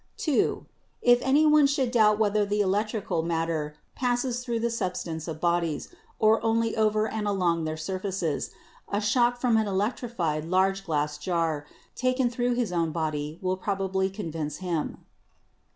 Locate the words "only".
6.43-6.75